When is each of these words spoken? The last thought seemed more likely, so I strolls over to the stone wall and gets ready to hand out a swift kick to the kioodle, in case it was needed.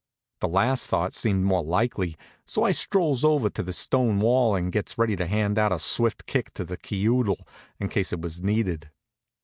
The 0.39 0.47
last 0.47 0.87
thought 0.87 1.13
seemed 1.13 1.43
more 1.43 1.63
likely, 1.63 2.17
so 2.47 2.63
I 2.63 2.71
strolls 2.71 3.23
over 3.23 3.51
to 3.51 3.61
the 3.61 3.71
stone 3.71 4.19
wall 4.19 4.55
and 4.55 4.71
gets 4.71 4.97
ready 4.97 5.15
to 5.15 5.27
hand 5.27 5.59
out 5.59 5.71
a 5.71 5.77
swift 5.77 6.25
kick 6.25 6.55
to 6.55 6.65
the 6.65 6.75
kioodle, 6.77 7.47
in 7.79 7.87
case 7.87 8.11
it 8.11 8.19
was 8.19 8.41
needed. 8.41 8.89